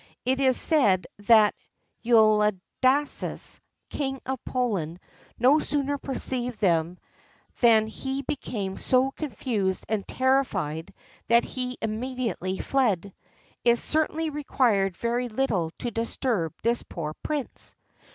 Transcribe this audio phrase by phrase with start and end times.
[0.25, 1.53] It is said that
[2.03, 3.59] Uladislas,
[3.91, 4.99] King of Poland,
[5.37, 6.97] no sooner perceived them
[7.59, 10.91] than he became so confused and terrified
[11.27, 13.13] that he immediately fled.
[13.63, 17.75] It certainly required very little to disturb this poor prince!